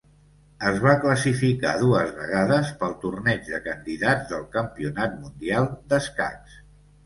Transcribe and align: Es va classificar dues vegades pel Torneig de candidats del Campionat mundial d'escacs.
Es 0.69 0.77
va 0.85 0.93
classificar 1.03 1.73
dues 1.81 2.15
vegades 2.15 2.73
pel 2.81 2.97
Torneig 3.05 3.53
de 3.53 3.61
candidats 3.69 4.35
del 4.35 4.51
Campionat 4.59 5.17
mundial 5.23 5.73
d'escacs. 5.93 6.61